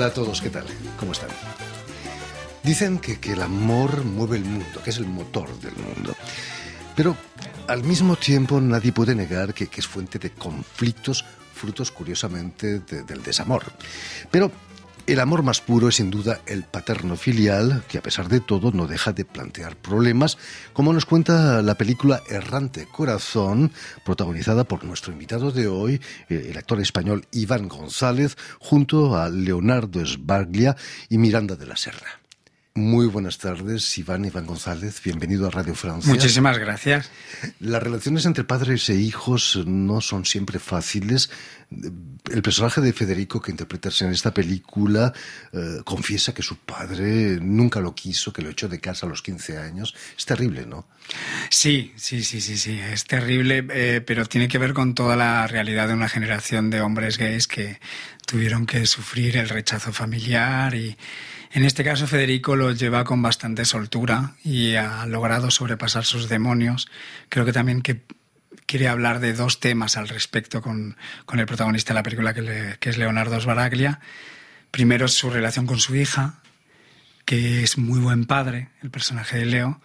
[0.00, 0.64] Hola a todos, ¿qué tal?
[0.98, 1.28] ¿Cómo están?
[2.62, 6.16] Dicen que, que, el amor mueve el mundo, que es el motor del mundo.
[6.96, 7.14] Pero
[7.68, 13.02] al mismo tiempo nadie puede negar que, que es fuente de conflictos, frutos curiosamente de,
[13.02, 13.64] del desamor.
[14.30, 14.50] Pero
[15.12, 18.70] el amor más puro es sin duda el paterno filial, que a pesar de todo
[18.70, 20.38] no deja de plantear problemas,
[20.72, 23.72] como nos cuenta la película Errante Corazón,
[24.04, 30.76] protagonizada por nuestro invitado de hoy, el actor español Iván González, junto a Leonardo Sbaglia
[31.08, 32.19] y Miranda de la Serra.
[32.74, 35.02] Muy buenas tardes, Iván Iván González.
[35.02, 36.08] Bienvenido a Radio Francia.
[36.12, 37.10] Muchísimas gracias.
[37.58, 41.30] Las relaciones entre padres e hijos no son siempre fáciles.
[42.30, 45.12] El personaje de Federico que interpretas en esta película
[45.52, 49.22] eh, confiesa que su padre nunca lo quiso, que lo echó de casa a los
[49.22, 49.96] 15 años.
[50.16, 50.86] Es terrible, ¿no?
[51.48, 52.78] Sí, sí, sí, sí, sí.
[52.78, 56.82] Es terrible, eh, pero tiene que ver con toda la realidad de una generación de
[56.82, 57.80] hombres gays que
[58.26, 60.96] tuvieron que sufrir el rechazo familiar y
[61.52, 66.88] en este caso, Federico lo lleva con bastante soltura y ha logrado sobrepasar sus demonios.
[67.28, 68.02] Creo que también que
[68.66, 72.78] quiere hablar de dos temas al respecto con, con el protagonista de la película, que,
[72.80, 73.98] es Leonardo Sbaraglia.
[74.70, 76.38] Primero, su relación con su hija,
[77.24, 79.80] que es muy buen padre, el personaje de Leo,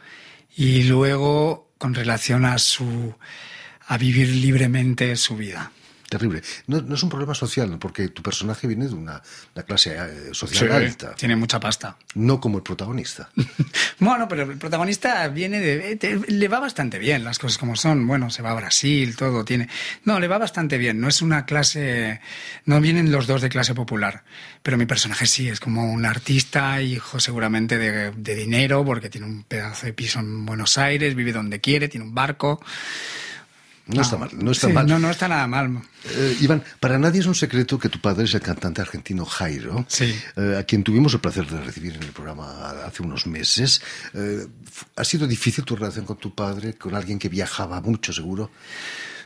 [0.56, 3.16] y luego con relación a su
[3.88, 5.72] a vivir libremente su vida
[6.10, 6.42] terrible.
[6.68, 9.22] No, no, es un problema social, porque tu personaje viene de una,
[9.56, 11.16] una clase eh, social sí, alta.
[11.16, 11.98] Tiene mucha pasta.
[12.16, 13.30] No como el protagonista.
[14.00, 15.96] bueno, pero el protagonista viene de.
[15.96, 18.06] Te, le va bastante bien las cosas como son.
[18.08, 19.70] Bueno, se va a Brasil, todo tiene.
[20.04, 21.00] No, le va bastante bien.
[21.00, 22.22] No es una clase.
[22.66, 24.24] No vienen los dos de clase popular.
[24.64, 29.28] Pero mi personaje sí, es como un artista, hijo seguramente de, de dinero, porque tiene
[29.28, 32.62] un pedazo de piso en Buenos Aires, vive donde quiere, tiene un barco.
[33.88, 34.88] No, no, está mal, no está sí, mal.
[34.88, 35.80] No, no está nada mal.
[36.06, 39.86] Eh, Iván, para nadie es un secreto que tu padre es el cantante argentino Jairo,
[39.88, 40.16] sí.
[40.36, 43.82] eh, a quien tuvimos el placer de recibir en el programa hace unos meses.
[44.16, 44.48] Eh,
[44.96, 48.50] ¿Ha sido difícil tu relación con tu padre, con alguien que viajaba mucho, seguro?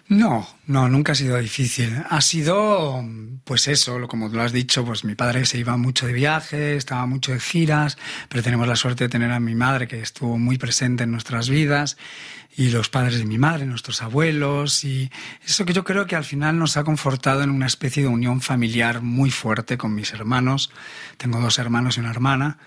[0.10, 2.04] No, no, nunca ha sido difícil.
[2.10, 3.06] Ha sido,
[3.44, 7.06] pues eso, como lo has dicho, pues mi padre se iba mucho de viaje, estaba
[7.06, 7.96] mucho de giras,
[8.28, 11.48] pero tenemos la suerte de tener a mi madre que estuvo muy presente en nuestras
[11.48, 11.96] vidas
[12.58, 15.12] y los padres de mi madre, nuestros abuelos y
[15.46, 18.42] eso que yo creo que al final nos ha confortado en una especie de unión
[18.42, 20.72] familiar muy fuerte con mis hermanos.
[21.18, 22.58] Tengo dos hermanos y una hermana.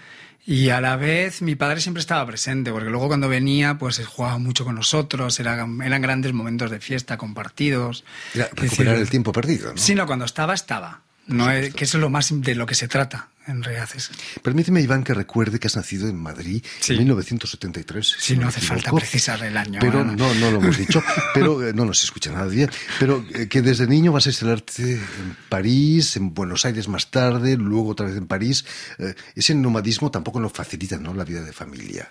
[0.44, 4.38] Y a la vez mi padre siempre estaba presente, porque luego cuando venía, pues jugaba
[4.38, 8.04] mucho con nosotros, eran, eran grandes momentos de fiesta compartidos.
[8.34, 9.78] Era recuperar decir, el tiempo perdido, ¿no?
[9.78, 11.02] Sí, no, cuando estaba, estaba.
[11.26, 13.88] No es, que eso es lo más de lo que se trata, en realidad.
[13.94, 14.10] Es.
[14.42, 16.92] Permíteme, Iván, que recuerde que has nacido en Madrid sí.
[16.92, 18.06] en 1973.
[18.06, 19.78] Sí, si no, hace falta precisar el año.
[19.80, 21.02] Pero no, no, no lo hemos dicho,
[21.34, 22.68] pero eh, no nos escucha nadie.
[22.98, 27.56] Pero eh, que desde niño vas a instalarte en París, en Buenos Aires más tarde,
[27.56, 28.64] luego otra vez en París.
[28.98, 31.14] Eh, ese nomadismo tampoco nos facilita, ¿no?
[31.14, 32.10] La vida de familia.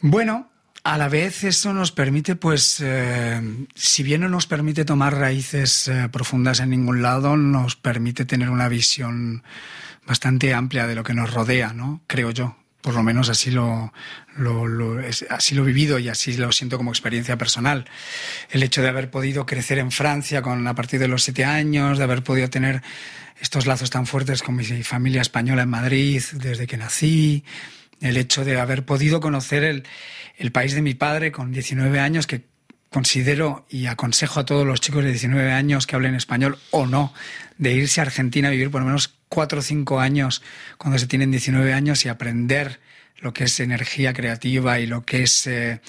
[0.00, 0.51] Bueno,
[0.84, 3.40] a la vez eso nos permite, pues, eh,
[3.74, 8.50] si bien no nos permite tomar raíces eh, profundas en ningún lado, nos permite tener
[8.50, 9.44] una visión
[10.06, 12.02] bastante amplia de lo que nos rodea, ¿no?
[12.06, 12.56] Creo yo.
[12.80, 13.92] Por lo menos así lo,
[14.34, 15.00] lo, lo
[15.30, 17.88] así lo he vivido y así lo siento como experiencia personal.
[18.50, 21.98] El hecho de haber podido crecer en Francia con, a partir de los siete años,
[21.98, 22.82] de haber podido tener
[23.40, 27.44] estos lazos tan fuertes con mi familia española en Madrid desde que nací,
[28.02, 29.84] el hecho de haber podido conocer el,
[30.36, 32.42] el país de mi padre con 19 años, que
[32.90, 37.14] considero y aconsejo a todos los chicos de 19 años que hablen español o no,
[37.56, 40.42] de irse a Argentina a vivir por lo menos 4 o 5 años
[40.76, 42.80] cuando se tienen 19 años y aprender
[43.18, 45.80] lo que es energía creativa y lo que es eh,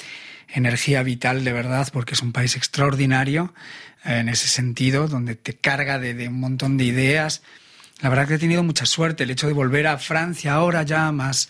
[0.48, 3.54] energía vital de verdad, porque es un país extraordinario
[4.06, 7.42] eh, en ese sentido, donde te carga de, de un montón de ideas.
[8.02, 11.12] La verdad que he tenido mucha suerte el hecho de volver a Francia ahora ya
[11.12, 11.50] más,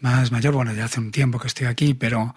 [0.00, 2.34] más mayor, bueno, ya hace un tiempo que estoy aquí, pero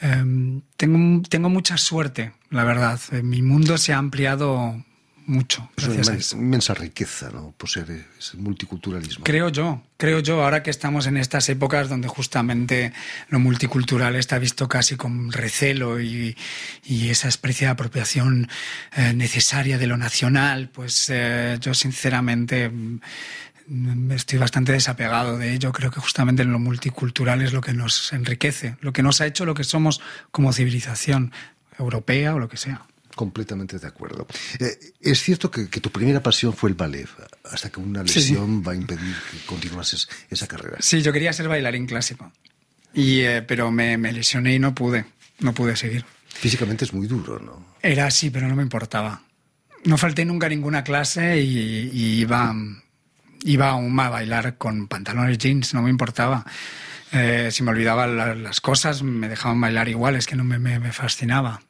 [0.00, 3.00] eh, tengo, tengo mucha suerte, la verdad.
[3.22, 4.84] Mi mundo se ha ampliado
[5.30, 5.70] mucho.
[5.76, 7.54] Es una inmensa, inmensa, riqueza, ¿no?
[7.56, 9.24] Poseer ese multiculturalismo.
[9.24, 12.92] Creo yo, creo yo, ahora que estamos en estas épocas donde justamente
[13.28, 16.36] lo multicultural está visto casi con recelo y,
[16.84, 18.48] y esa especie de apropiación
[18.96, 22.70] eh, necesaria de lo nacional, pues eh, yo sinceramente
[24.10, 25.72] estoy bastante desapegado de ello.
[25.72, 29.44] Creo que justamente lo multicultural es lo que nos enriquece, lo que nos ha hecho
[29.44, 30.00] lo que somos
[30.30, 31.32] como civilización
[31.78, 32.82] europea o lo que sea.
[33.14, 34.26] Completamente de acuerdo.
[34.58, 37.08] Eh, es cierto que, que, tu primera pasión fue el ballet,
[37.44, 38.66] hasta que una lesión sí.
[38.66, 40.76] va a impedir que continuases esa carrera.
[40.80, 42.32] Sí, yo quería ser bailarín clásico,
[42.94, 45.06] y, eh, pero me, me lesioné y no pude,
[45.40, 46.04] no pude seguir.
[46.28, 47.66] Físicamente es muy duro, ¿no?
[47.82, 49.22] Era así, pero no me importaba.
[49.84, 52.54] No falté nunca a ninguna clase y, y iba
[53.44, 56.44] iba aún a bailar con pantalones jeans, no me importaba.
[57.12, 60.92] Eh, si me olvidaba las cosas, me dejaban bailar igual, es que no me, me,
[60.92, 61.60] fascinaba.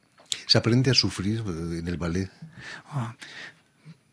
[0.45, 2.29] ¿Se aprende a sufrir en el ballet?
[2.89, 3.15] Ah,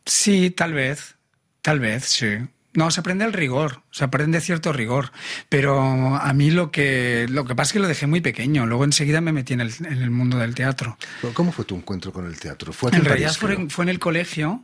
[0.07, 1.17] sí, tal vez,
[1.61, 2.39] tal vez, sí.
[2.75, 5.11] No, se aprende el rigor, se aprende cierto rigor.
[5.49, 8.67] Pero a mí lo que, lo que pasa es que lo dejé muy pequeño.
[8.67, 10.97] Luego enseguida me metí en el, en el mundo del teatro.
[11.35, 12.73] ¿Cómo fue tu encuentro con el teatro?
[12.73, 14.63] ¿Fue en, realidad fue, en el colegio.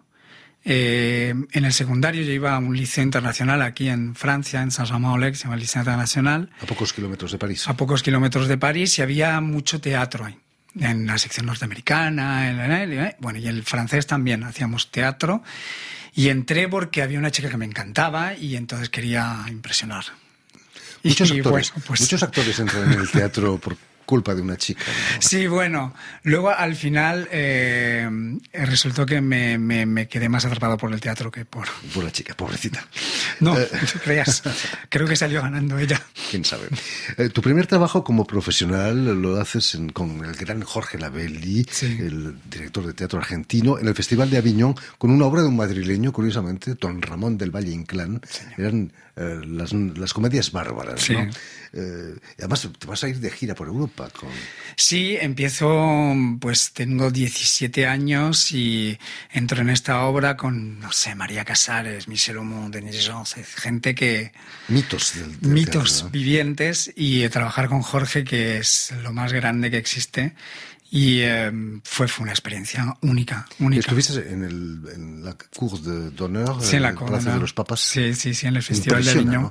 [0.67, 5.35] Eh, en el secundario yo iba a un liceo internacional aquí en Francia, en Saint-Germain-en-Laye,
[5.35, 6.51] se llama el Liceo Internacional.
[6.61, 7.69] A pocos kilómetros de París.
[7.69, 10.39] A pocos kilómetros de París y había mucho teatro ahí.
[10.81, 15.43] En la sección norteamericana, en, bueno, y el francés también hacíamos teatro.
[16.15, 20.05] Y entré porque había una chica que me encantaba y entonces quería impresionar.
[21.03, 24.83] Muchos, actores, pues muchos actores entran en el teatro por culpa de una chica.
[25.19, 28.09] Sí, bueno, luego al final eh,
[28.53, 31.67] resultó que me, me, quedé más atrapado por el teatro que por...
[31.95, 32.87] Por la chica, pobrecita.
[33.41, 34.43] No, eh, no creas.
[34.89, 36.01] Creo que salió ganando ella.
[36.31, 36.69] Quién sabe.
[37.17, 42.87] Eh, tu primer trabajo como profesional lo haces con el gran Jorge Labelli, el director
[42.87, 46.75] de teatro argentino, en el Festival de Aviñón, con una obra de un madrileño, curiosamente,
[46.75, 48.21] Don Ramón del Valle Inclán.
[48.57, 51.09] Eran las, las, comedias bárbaras.
[51.11, 51.31] ¿no?
[52.39, 54.09] además, te vas a ir de gira por Europa.
[54.77, 58.99] Sí, empiezo, pues tengo 17 años y
[59.33, 64.33] entro en esta obra con, no sé, María Casares, Michel Aumont, Denis Jean, gente que...
[64.69, 70.35] Mitos Mitos vivientes y trabajar con Jorge, que es lo más grande que existe.
[70.95, 73.81] Y em, fue, fue una experiencia única, única.
[73.81, 76.63] ¿Estuviste en, el, en la Cour d'Honneur?
[76.63, 77.81] Sí, en la Cour de los Papas.
[77.81, 79.51] Sí, sí, sí, en el Festival de Aviñón.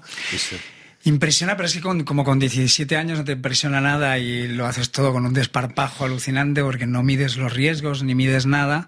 [1.03, 4.89] Impresiona, pero es que como con 17 años no te impresiona nada y lo haces
[4.93, 8.87] todo con un desparpajo alucinante porque no mides los riesgos ni mides nada.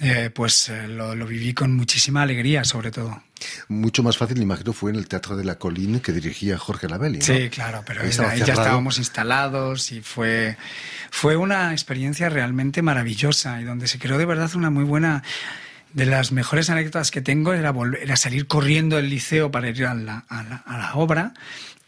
[0.00, 3.20] Eh, pues eh, lo, viví con muchísima alegría, sobre todo.
[3.66, 6.88] Mucho más fácil, me imagino, fue en el Teatro de la Colina que dirigía Jorge
[6.88, 7.20] Labelli.
[7.20, 10.56] Sí, claro, pero ahí, ya estábamos instalados y fue,
[11.10, 15.24] fue una experiencia realmente maravillosa y donde se creó de verdad una muy buena
[15.92, 19.84] de las mejores anécdotas que tengo era, volver, a salir corriendo del liceo para ir
[19.84, 21.34] a la, a la, obra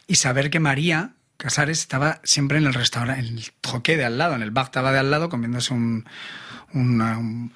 [0.07, 4.17] y saber que María Casares estaba siempre en el restaurante, en el troqué de al
[4.17, 6.05] lado, en el bar estaba de al lado comiéndose un,
[6.73, 7.51] un, un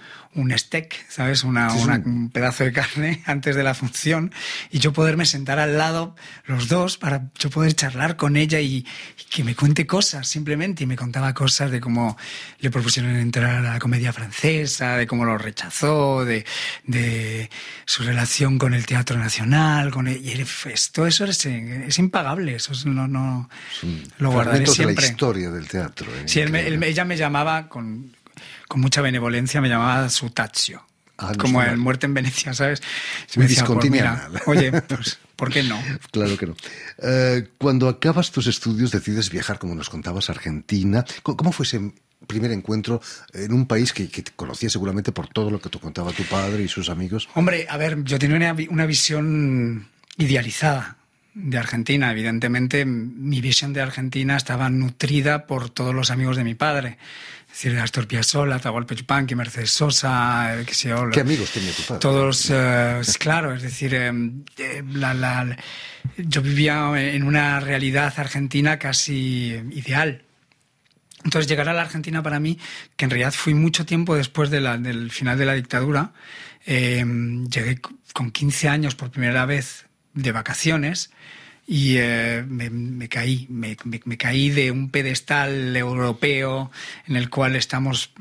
[0.58, 1.44] steak, ¿sabes?
[1.44, 4.34] Una, un pedazo de carne antes de la función
[4.70, 6.16] y yo poderme sentar al lado
[6.46, 8.86] los dos para yo poder charlar con ella y,
[9.30, 12.18] que me cuente cosas simplemente y me contaba cosas de cómo
[12.60, 16.46] le propusieron entrar a la comedia francesa, de cómo lo rechazó, de,
[16.86, 17.50] de
[17.86, 20.46] su relación con el Teatro Nacional, con el, y
[20.92, 23.50] todo eso es, es, impagable, eso no, no
[24.20, 25.06] lo guardaré siempre.
[25.06, 26.08] la historia del teatro.
[26.16, 26.24] ¿eh?
[26.26, 28.12] Sí, ella me llamaba con
[28.68, 30.86] con mucha benevolencia, me llamaba Sutazio.
[31.18, 32.82] Ah, como en Muerte en Venecia, ¿sabes?
[33.38, 35.82] me decía, pues mira, oye, pues, ¿por qué no?
[36.12, 36.56] Claro que no.
[37.02, 41.06] Eh, cuando acabas tus estudios decides viajar, como nos contabas, a Argentina.
[41.24, 41.94] ¿Cómo fue ese
[42.28, 43.02] primer encuentro
[43.34, 46.24] en un país que, que te conocía seguramente por todo lo que te contaba tu
[46.24, 47.30] padre y sus amigos?
[47.34, 50.98] Hombre, a ver, yo tenía una, una visión idealizada
[51.36, 52.12] de Argentina.
[52.12, 56.98] Evidentemente, mi visión de Argentina estaba nutrida por todos los amigos de mi padre
[57.56, 61.10] es decir, Astor Piazzolla, Atahualpa Yupanqui, Mercedes Sosa, qué sé yo.
[61.10, 62.02] ¿Qué amigos tenía tu padre?
[62.02, 64.12] Todos, eh, claro, es decir, eh,
[64.58, 65.56] eh,
[66.18, 70.24] yo vivía en una realidad argentina casi ideal.
[71.24, 72.60] Entonces llegar a la Argentina para mí,
[72.98, 76.12] que en realidad fui mucho tiempo después del final de la dictadura,
[76.68, 77.80] llegué
[78.12, 81.12] con 15 años por primera vez de vacaciones
[81.68, 83.76] y eh, me, caí, me,
[84.18, 86.72] caí de un pedestal europeo
[87.08, 88.12] en el cual estamos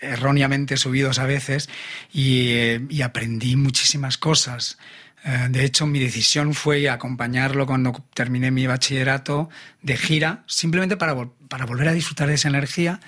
[0.00, 1.68] erróneamente subidos a veces
[2.12, 4.78] y, eh, aprendí muchísimas cosas.
[5.24, 9.48] Eh, de hecho, mi decisión fue acompañarlo cuando terminé mi bachillerato
[9.82, 11.14] de gira, simplemente para,
[11.48, 13.00] para volver a disfrutar de esa energía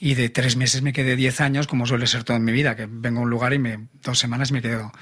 [0.00, 2.74] y de tres meses me quedé diez años, como suele ser todo en mi vida,
[2.74, 4.92] que vengo a un lugar y me, dos semanas me quedo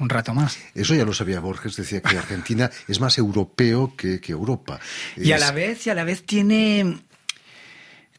[0.00, 0.58] un rato más.
[0.74, 4.80] Eso ya lo sabía Borges, decía que Argentina es más europeo que, Europa.
[5.16, 7.00] Y a la vez, y a la vez tiene,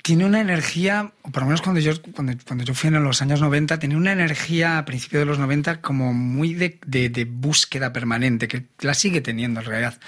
[0.03, 3.21] tiene una energía, o por lo menos cuando yo, cuando, cuando yo fui en los
[3.21, 7.91] años 90, tenía una energía a principios de los 90 como muy de, de, búsqueda
[7.91, 9.99] permanente, que la sigue teniendo en realidad.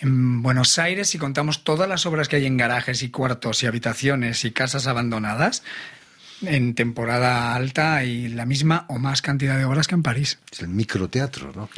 [0.00, 3.66] En Buenos Aires, si contamos todas las obras que hay en garajes y cuartos y
[3.66, 5.62] habitaciones y casas abandonadas,
[6.42, 10.38] en temporada alta hay la misma o más cantidad de horas que en París.
[10.50, 11.68] Es el microteatro, ¿no?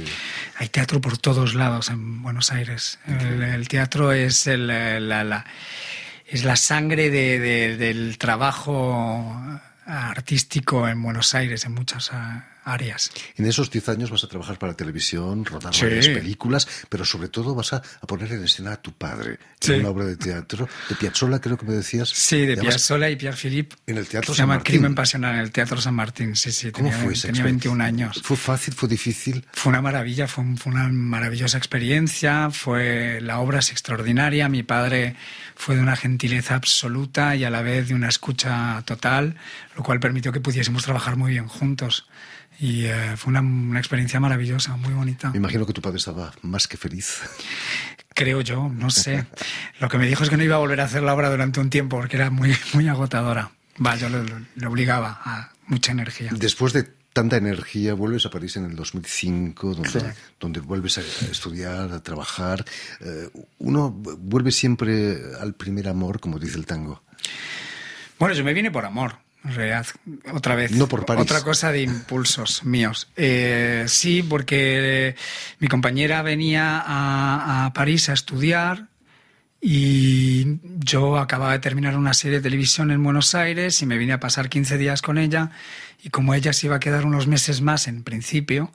[0.59, 2.99] Hay teatro por todos lados en Buenos Aires.
[3.07, 5.45] El, teatro es la,
[6.27, 12.11] es la sangre del trabajo artístico en Buenos Aires, en muchas
[12.65, 13.11] áreas.
[13.37, 17.55] En esos 10 años vas a trabajar para televisión, rodar varias películas, pero sobre todo
[17.55, 21.41] vas a, poner en escena a tu padre en una obra de teatro, de Piazzolla
[21.41, 22.09] creo que me decías.
[22.11, 23.77] Sí, de Piazzolla y Pierre Philippe.
[23.87, 26.71] En el Teatro se llama Crimen Pasional, en el Teatro San Martín, sí, sí.
[26.71, 28.21] ¿Cómo fue Tenía 21 años.
[28.23, 29.45] ¿Fue fácil, fue difícil?
[29.53, 35.17] Fue una maravilla, fue, fue una maravillosa experiencia, fue la obra es extraordinaria, mi padre
[35.55, 39.37] fue de una gentileza absoluta y a la vez de una escucha total,
[39.77, 42.07] lo cual permitió que pudiésemos trabajar muy bien juntos.
[42.59, 45.31] Y eh, fue una, experiencia maravillosa, muy bonita.
[45.31, 47.23] Me imagino que tu padre estaba más que feliz.
[48.15, 49.27] Creo yo, no sé.
[49.81, 51.61] Lo que me dijo es que no iba a volver a hacer la obra durante
[51.61, 53.51] un tiempo porque era muy, muy agotadora.
[53.85, 56.31] Va, yo le, obligaba a mucha energía.
[56.33, 61.93] Después de tanta energía, vuelves a París en el 2005, donde, donde vuelves a estudiar,
[61.93, 62.65] a trabajar.
[63.01, 67.03] Eh, uno vuelve siempre al primer amor, como dice el tango.
[68.19, 69.87] Bueno, yo me vine por amor realidad,
[70.33, 70.73] otra vez.
[70.73, 71.23] No por París.
[71.23, 73.09] Otra cosa de impulsos míos.
[73.17, 75.17] Eh, sí, porque
[75.59, 78.89] mi compañera venía a, París a estudiar
[79.61, 84.15] y yo acababa de terminar una serie de televisión en Buenos Aires y me vine
[84.15, 85.51] a pasar 15 días con ella
[86.03, 88.73] y como ella se iba a quedar unos meses más en principio,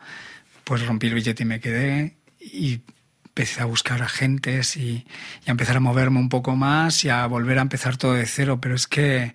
[0.63, 2.81] pues rompí el billete y me quedé y
[3.25, 5.05] empecé a buscar agentes y,
[5.45, 8.25] y a empezar a moverme un poco más y a volver a empezar todo de
[8.25, 9.33] cero, pero es que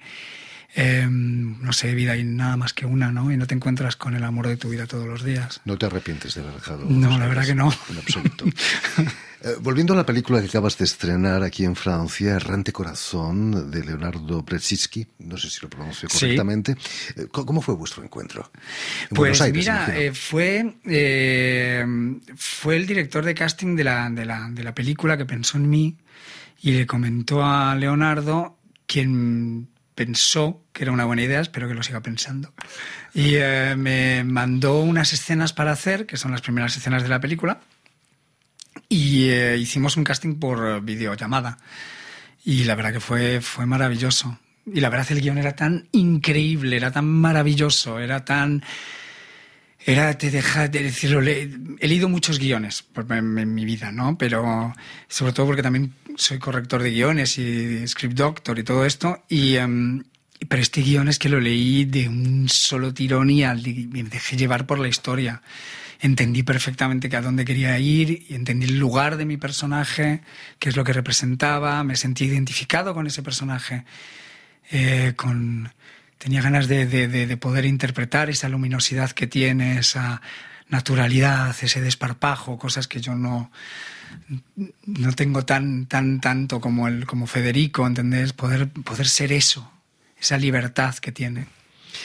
[0.77, 3.31] Em, no sé, vida hay nada más que una, ¿no?
[3.31, 5.61] Y no te encuentras con el amor de tu vida todos los días.
[5.65, 6.85] ¿No te arrepientes de haber dejado?
[6.89, 7.73] No, la verdad que no.
[7.91, 8.45] En absoluto.
[9.45, 13.85] Eh, volviendo a la película que acabas de estrenar aquí en Francia, Errante Corazón, de
[13.85, 16.75] Leonardo Brzezinski, no sé si lo pronuncio correctamente.
[17.15, 18.51] Eh, ¿Cómo fue vuestro encuentro?
[19.11, 20.77] pues mira, eh, fue,
[22.37, 25.69] fue el director de casting de la, de, la, de la película que pensó en
[25.69, 25.95] mí
[26.63, 31.83] y le comentó a Leonardo, quien pensó que era una buena idea, espero que lo
[31.83, 32.53] siga pensando.
[33.13, 37.21] Y eh, me mandó unas escenas para hacer, que son las primeras escenas de la
[37.21, 37.61] película,
[38.89, 41.59] y eh, hicimos un casting por videollamada.
[42.45, 44.39] Y la verdad que fue, fue maravilloso.
[44.67, 48.63] Y la verdad el guion era tan increíble, era tan maravilloso, era tan
[49.87, 54.17] era, te deja de decirlo, he leído muchos guiones en, mi vida, ¿no?
[54.17, 54.73] Pero
[55.09, 59.23] sobre todo porque también soy corrector de guiones y script doctor y todo esto.
[59.29, 60.03] Y, um,
[60.49, 64.67] pero este guion es que lo leí de un solo tirón y, me dejé llevar
[64.67, 65.43] por la historia.
[66.01, 70.21] Entendí perfectamente que a dónde quería ir y entendí el lugar de mi personaje,
[70.59, 73.85] qué es lo que representaba, me sentí identificado con ese personaje,
[74.71, 75.73] eh, con
[76.19, 80.23] tenía ganas de, poder interpretar esa luminosidad que tiene, esa
[80.69, 83.51] naturalidad, ese desparpajo, cosas que yo no,
[84.87, 88.33] no tengo tan, tan, tanto como, el, como Federico, ¿entendés?
[88.33, 89.71] Poder, poder ser eso,
[90.19, 91.47] esa libertad que tiene.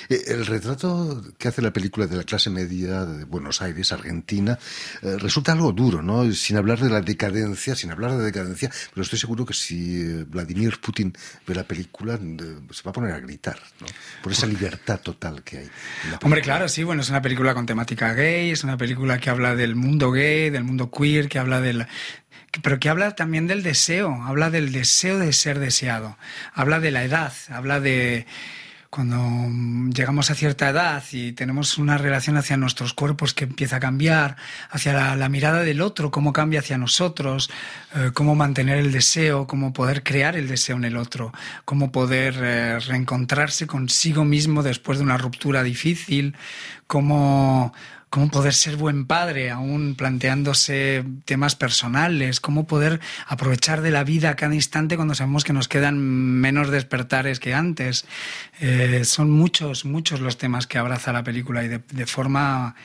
[0.10, 4.58] Eh, el retrato que hace la película de la clase media de Buenos Aires, Argentina,
[5.02, 6.32] eh, resulta algo duro, ¿no?
[6.34, 10.26] Sin hablar de la decadencia, sin hablar de decadencia, pero estoy seguro que si eh,
[10.28, 11.14] Vladimir Putin
[11.46, 13.88] ve la película, se va a poner a gritar, ¿no?
[14.22, 15.70] Por esa libertad total que hay.
[16.24, 19.56] Hombre, claro, sí, bueno, es una película con temática gay, es una película que habla
[19.56, 21.88] del mundo gay, del mundo queer, que habla del
[22.64, 26.18] pero que habla también del deseo, habla del deseo de ser deseado,
[26.54, 28.26] habla de la edad, habla de
[28.90, 29.48] cuando
[29.94, 34.36] llegamos a cierta edad y tenemos una relación hacia nuestros cuerpos que empieza a cambiar,
[34.72, 37.52] hacia la, mirada del otro, cómo cambia hacia nosotros,
[37.96, 41.32] eh, cómo mantener el deseo, cómo poder crear el deseo en el otro,
[41.66, 46.36] cómo poder eh, reencontrarse consigo mismo después de una ruptura difícil,
[46.88, 47.74] cómo
[48.10, 54.36] cómo poder ser buen padre, aún planteándose temas personales, cómo poder aprovechar de la vida
[54.36, 58.06] cada instante cuando sabemos que nos quedan menos despertares que antes.
[58.60, 62.76] Eh, son muchos, muchos los temas que abraza la película y de, forma,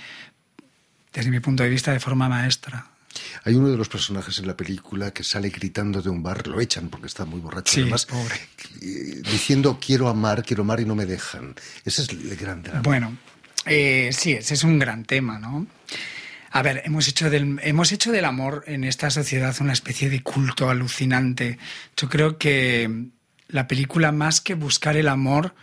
[1.12, 2.90] desde mi punto de vista, de forma maestra.
[3.44, 6.60] Hay uno de los personajes en la película que sale gritando de un bar, lo
[6.60, 8.08] echan porque está muy borracho además,
[8.80, 11.54] diciendo quiero amar, quiero amar y no me dejan.
[11.84, 12.82] Ese es el gran drama.
[12.82, 13.16] Bueno,
[13.66, 15.66] eh, sí, ese es un gran tema, ¿no?
[16.50, 20.22] A ver, hemos hecho, del, hemos hecho del amor en esta sociedad una especie de
[20.22, 21.58] culto alucinante.
[21.96, 23.08] Yo creo que
[23.48, 25.54] la película, más que buscar el amor,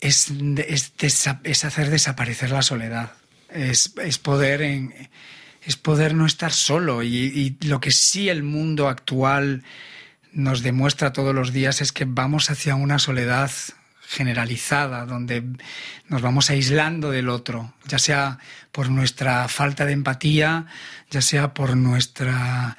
[0.00, 3.12] es, es, hacer desaparecer la soledad.
[3.50, 3.88] Es,
[4.22, 7.02] poder es poder no estar solo.
[7.02, 9.62] y lo que sí el mundo actual
[10.32, 13.50] nos demuestra todos los días es que vamos hacia una soledad
[14.06, 15.42] generalizada, donde
[16.08, 18.38] nos vamos aislando del otro, ya sea
[18.72, 20.66] por nuestra falta de empatía,
[21.10, 22.76] ya sea por nuestra,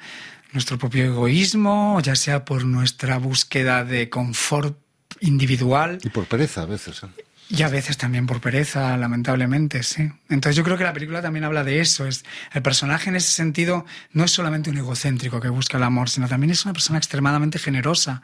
[0.52, 4.78] nuestro propio egoísmo, ya sea por nuestra búsqueda de confort
[5.20, 5.98] individual.
[6.02, 7.02] Y por pereza a veces.
[7.02, 7.24] ¿eh?
[7.50, 10.10] Y a veces también por pereza, lamentablemente, sí.
[10.28, 12.06] Entonces yo creo que la película también habla de eso.
[12.06, 16.10] Es, el personaje en ese sentido no es solamente un egocéntrico que busca el amor,
[16.10, 18.22] sino también es una persona extremadamente generosa.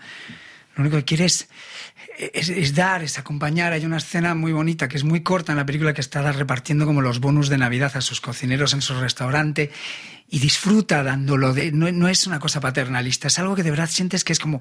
[0.76, 1.48] Lo único que quiere es,
[2.18, 3.72] es, dar, es acompañar.
[3.72, 6.86] Hay una escena muy bonita que es muy corta en la película que está repartiendo
[6.86, 9.70] como los bonus de Navidad a sus cocineros en su restaurante
[10.28, 11.52] y disfruta dándolo.
[11.52, 14.60] De, no, es una cosa paternalista, es algo que de verdad sientes que es como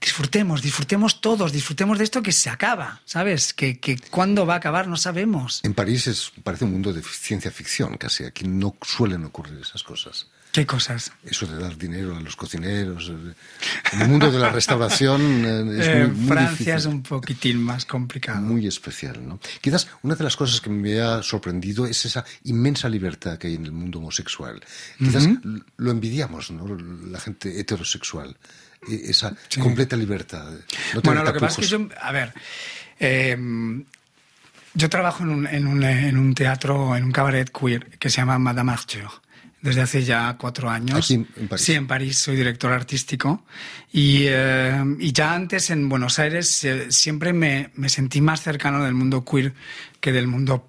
[0.00, 3.52] disfrutemos, disfrutemos todos, disfrutemos de esto que se acaba, ¿sabes?
[3.52, 5.60] Que, que cuándo va a acabar no sabemos.
[5.64, 9.82] En París es, parece un mundo de ciencia ficción casi, aquí no suelen ocurrir esas
[9.82, 10.28] cosas.
[10.56, 11.12] ¿Qué cosas?
[11.22, 13.12] Eso de dar dinero a los cocineros.
[13.92, 17.84] En el mundo de la restauración eh, es eh, muy, Francia es un poquitín más
[17.84, 18.40] complicado.
[18.40, 19.38] Muy especial, ¿no?
[19.60, 23.56] Quizás una de las cosas que me ha sorprendido es esa inmensa libertad que hay
[23.56, 24.58] en el mundo homosexual.
[24.98, 25.28] Quizás
[25.76, 26.74] lo envidiamos, ¿no?
[27.10, 28.34] La gente heterosexual.
[28.88, 30.54] E, esa completa libertad.
[31.04, 32.32] bueno, lo que pasa es que yo, a ver,
[32.98, 33.84] em,
[34.72, 38.22] yo trabajo en un, en, un, en un, teatro, en un cabaret queer que se
[38.22, 39.25] llama Madame Arthur
[39.66, 41.04] desde hace ya cuatro años.
[41.04, 41.64] Aquí en París.
[41.64, 43.44] Sí, en París soy director artístico.
[43.92, 48.84] Y, eh, y ya antes en Buenos Aires eh, siempre me, me, sentí más cercano
[48.84, 49.54] del mundo queer
[50.00, 50.68] que del mundo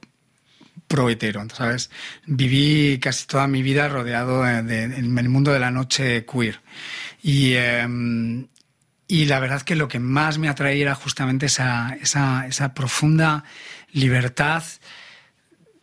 [0.88, 1.92] pro hetero, ¿sabes?
[2.26, 6.60] Viví casi toda mi vida rodeado de, en el mundo de la noche queer.
[7.22, 7.86] Y, eh,
[9.08, 13.44] y la verdad que lo que más me atraía era justamente esa, esa, esa profunda
[13.92, 14.64] libertad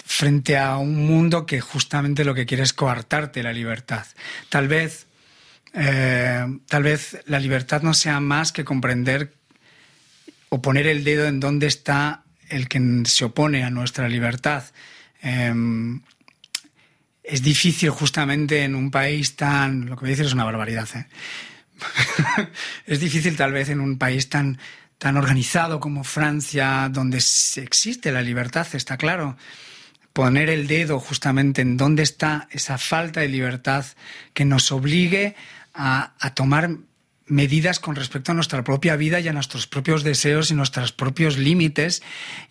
[0.04, 4.06] frente a un mundo que justamente lo que quiere es coartarte la libertad.
[4.50, 5.06] Tal vez,
[5.72, 9.32] eh, tal vez la libertad no sea más que comprender
[10.50, 14.64] o poner el dedo en dónde está el que se opone a nuestra libertad.
[15.22, 16.02] Em,
[17.22, 19.86] es difícil justamente en un país tan...
[19.86, 20.88] Lo que voy a decir es una barbaridad.
[20.94, 21.06] ¿eh?
[22.86, 24.58] es difícil tal vez en un país tan,
[24.98, 29.38] tan organizado como Francia, donde existe la libertad, está claro
[30.14, 33.84] poner el dedo justamente en dónde está esa falta de libertad
[34.32, 35.34] que nos obligue
[35.74, 36.70] a, tomar
[37.26, 41.36] medidas con respecto a nuestra propia vida y a nuestros propios deseos y nuestros propios
[41.36, 42.00] límites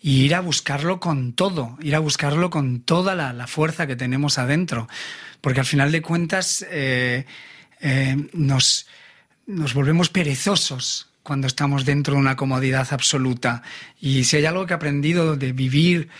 [0.02, 4.36] y ir a buscarlo con todo, ir a buscarlo con toda la, fuerza que tenemos
[4.38, 4.86] adentro.
[5.40, 7.24] Porque al final de cuentas eh,
[7.80, 8.86] eh, nos,
[9.46, 13.62] nos volvemos perezosos cuando estamos dentro de una comodidad absoluta.
[13.98, 16.10] Y si hay algo que he aprendido de vivir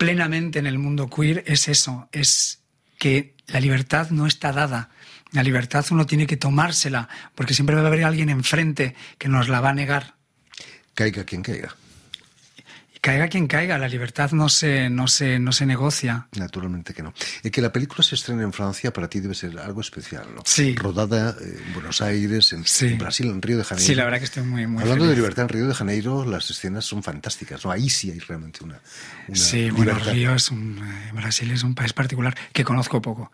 [0.00, 2.62] plenamente en el mundo queer es eso, es
[2.98, 4.88] que la libertad no está dada.
[5.30, 9.50] La libertad uno tiene que tomársela, porque siempre va a haber alguien enfrente que nos
[9.50, 10.14] la va a negar.
[10.94, 11.76] Caiga quien caiga.
[13.00, 16.28] Caiga quien caiga, la libertad no se, no se, no se negocia.
[16.36, 17.14] Naturalmente que no.
[17.42, 20.42] Y que la película se estrene en Francia para ti debe ser algo especial, ¿no?
[20.44, 20.74] Sí.
[20.74, 23.86] Rodada en Buenos Aires, en, Brasil, en Río de Janeiro.
[23.86, 26.50] Sí, la verdad que estoy muy, muy Hablando de libertad en Río de Janeiro, las
[26.50, 27.70] escenas son fantásticas, ¿no?
[27.70, 28.78] Ahí sí hay realmente una,
[29.32, 30.78] Sí, bueno, Río es un...
[30.78, 33.32] Eh, Brasil es un país particular que conozco poco,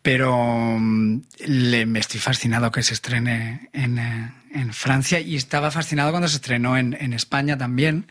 [0.00, 5.70] pero mm, le, me estoy fascinado que se estrene en, eh, en, Francia y estaba
[5.70, 8.06] fascinado cuando se estrenó en, en España también.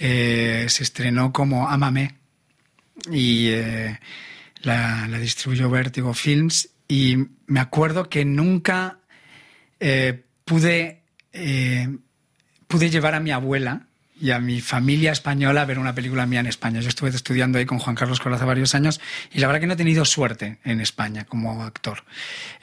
[0.00, 2.14] Eh, se estrenó como Amame
[3.10, 3.98] y eh,
[4.62, 9.00] la, distribuyó Vertigo Films y me acuerdo que nunca
[9.80, 11.02] eh, pude,
[12.68, 13.88] pude llevar a mi abuela
[14.20, 16.80] y a mi familia española a ver una película mía en España.
[16.80, 19.00] Yo estuve estudiando ahí con Juan Carlos Coraza varios años
[19.32, 22.04] y la verdad que no he tenido suerte en España como actor.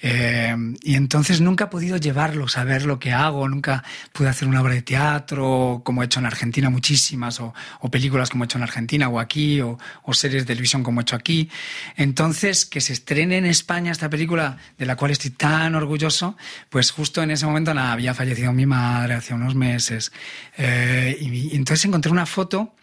[0.01, 4.47] Eh, y entonces nunca he podido llevarlos a ver lo que hago, nunca pude hacer
[4.47, 7.53] una obra de teatro como he hecho en Argentina muchísimas, o,
[7.91, 9.77] películas como he hecho en Argentina o aquí, o,
[10.11, 11.49] series de televisión como he hecho aquí.
[11.95, 16.37] Entonces, que se estrene en España esta película de la cual estoy tan orgulloso,
[16.69, 20.11] pues justo en ese momento nada, había fallecido mi madre hace unos meses.
[20.57, 22.75] Eh, y y entonces encontré una foto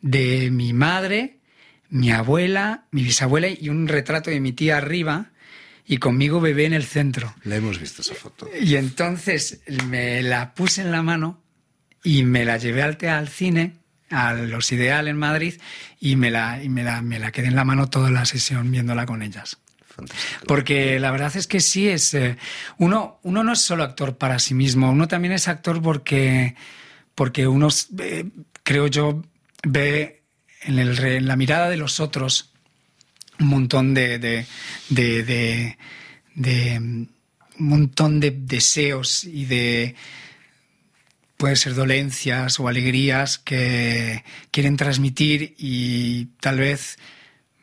[0.00, 1.38] de mi madre,
[1.88, 5.30] mi abuela, mi bisabuela y un retrato de mi tía arriba
[5.86, 7.34] y conmigo bebé en el centro.
[7.44, 8.48] La hemos visto esa foto.
[8.60, 11.42] Y entonces me la puse en la mano
[12.02, 13.76] y me la llevé al, al cine,
[14.10, 15.54] a Los Ideal en Madrid,
[16.00, 18.70] y me la, y me la, me la quedé en la mano toda la sesión
[18.70, 19.58] viéndola con ellas.
[19.86, 20.44] Fantástico.
[20.46, 22.14] Porque la verdad es que sí es.
[22.14, 22.36] Eh,
[22.78, 26.56] uno, uno no es solo actor para sí mismo, uno también es actor porque
[27.14, 28.26] porque uno, eh,
[28.62, 29.22] creo yo,
[29.62, 30.22] ve
[30.62, 32.50] en, el, en, la mirada de los otros
[33.40, 34.46] un montón de,
[36.36, 37.08] un
[37.58, 39.94] montón de deseos y de
[41.36, 46.96] puede ser dolencias o alegrías que quieren transmitir y tal vez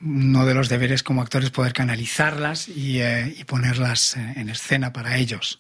[0.01, 4.91] uno de los deberes como actores es poder canalizarlas y, eh, ponerlas eh, en escena
[4.91, 5.59] para ellos.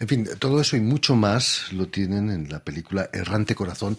[0.00, 3.96] En fin, todo eso y mucho más lo tienen en la película Errante Corazón,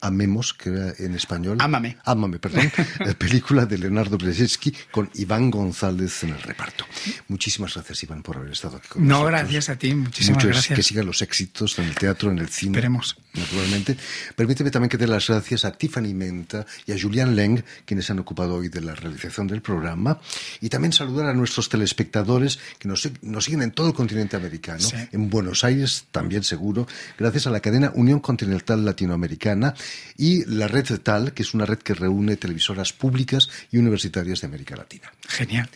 [0.00, 1.58] Amemos, que era en español.
[1.60, 1.96] Ámame.
[2.04, 2.70] Ámame, perdón.
[3.18, 6.84] película de Leonardo Brzezinski con Iván González en el reparto.
[7.28, 9.32] Muchísimas gracias, Iván, por haber estado aquí con no, nosotros.
[9.32, 9.94] No, gracias a ti.
[9.94, 10.76] Muchísimas gracias.
[10.76, 12.72] Que sigan los éxitos en el teatro, en el cine.
[12.72, 13.16] Esperemos.
[13.34, 13.96] Naturalmente.
[14.34, 18.18] Permíteme también que dé las gracias a Tiffany Menta y a Julián Leng, quienes han
[18.18, 20.20] ocupado hoy de la realización del programa.
[20.60, 24.80] Y también saludar a nuestros telespectadores que nos, nos siguen en todo el continente americano,
[24.80, 24.96] Sí.
[25.12, 26.86] en Buenos Aires también seguro,
[27.18, 29.74] gracias a la cadena Unión Continental Latinoamericana
[30.16, 34.46] y la red TAL, que es una red que reúne televisoras públicas y universitarias de
[34.46, 35.12] América Latina.
[35.28, 35.68] Genial.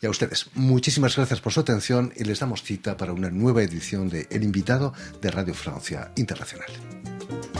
[0.00, 3.62] Y a ustedes, muchísimas gracias por su atención y les damos cita para una nueva
[3.62, 7.51] edición de El invitado de Radio Francia Internacional.